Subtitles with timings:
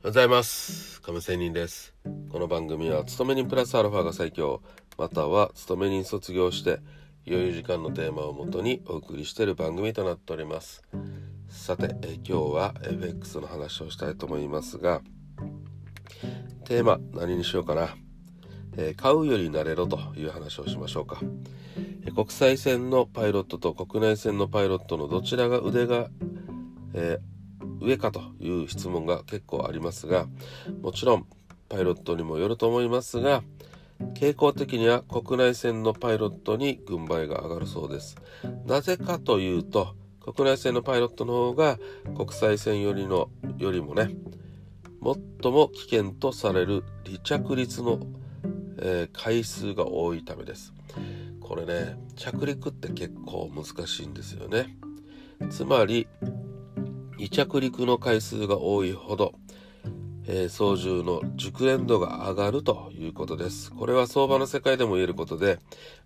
[0.00, 1.02] ございます。
[1.02, 1.92] 亀仙人です。
[2.30, 4.62] この番組は勤め人プラスアルファが最強。
[4.96, 6.78] または勤め人卒業して
[7.26, 10.84] 余裕時間のテーマをもとにお送りしている番組となっております。
[11.48, 15.00] さてえ今日は FX の話をしたいと思いますが
[16.64, 17.96] テーマ何にしようかな、
[18.76, 21.20] え、買うより慣れろという話をしましょうか、
[22.06, 26.08] え、国際線のパイロットと国内線のパイロットのどちらが腕が、
[26.94, 27.37] えー
[27.80, 30.26] 上かという質問が結構ありますが
[30.82, 31.26] もちろん
[31.68, 33.42] パイロットにもよると思いますが
[34.14, 38.16] 傾向的には国内線のパイロットに軍配が上がるそうです。
[38.64, 41.78] なぜかというと国内線のパイロットの方が
[42.16, 43.28] 国際線よりの
[43.58, 44.14] よりもね
[45.42, 47.98] 最も危険とされる離着陸の、
[48.80, 50.72] えー、回数が多いためです。
[51.40, 54.76] これね着陸って結構難しいんですよね。
[55.50, 56.06] つまり
[57.18, 59.34] 離着陸の回数が多いほど、
[60.28, 63.72] えー、操縦の熟練度が上がるということです。
[63.72, 65.58] これは相場の世界でも言えることで、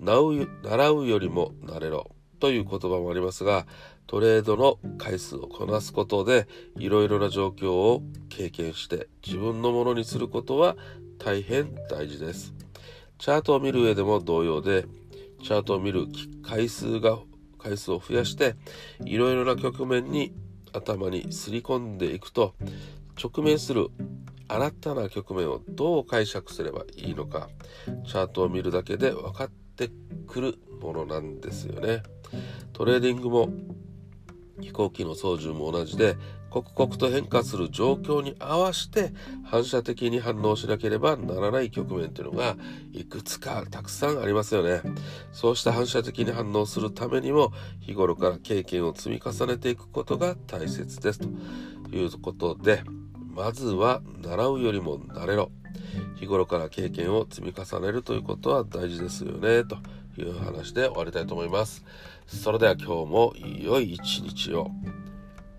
[0.00, 3.66] 習うよりも慣れろという言葉もありますが、
[4.08, 10.76] トレードの回数をこなすことで、いろいろな状況を経験して自分のものにすることは
[11.18, 12.52] 大変大事です。
[13.18, 14.86] チャートを見る上でも同様で、
[15.40, 16.08] チャートを見る
[16.42, 17.16] 回数が
[17.58, 18.56] 回数を増やして、
[19.04, 20.32] いろいろな局面に
[20.76, 22.54] 頭にすり込んでいくと
[23.22, 23.88] 直面する
[24.48, 27.48] 新たな局面をどう解釈すればいいのか
[28.06, 29.90] チャートを見るだけで分かって
[30.26, 32.02] くるものなんですよね。
[32.72, 33.48] トレーディングも
[34.60, 36.16] 飛行機の操縦も同じで
[36.50, 39.12] 刻々と変化する状況に合わせて
[39.44, 42.56] 反射的に反応しなければならない局面というのが
[42.92, 44.80] いくつかたくさんありますよね。
[45.32, 51.20] そうした反射的に反応するためにも日頃から経験を積み重ねていくことが大切です。
[51.20, 51.26] と
[51.94, 52.82] いうことで
[53.34, 55.50] まずは習うよりも慣れろ。
[56.16, 59.64] 日頃から経験を積み重ねるということは大事ですよね。
[59.64, 59.76] と
[60.22, 61.84] いう話で終わりたいと思います。
[62.26, 64.70] それでは今日も良い一日を。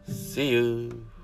[0.07, 1.16] See you!